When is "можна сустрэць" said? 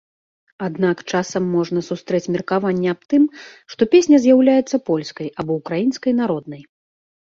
1.55-2.31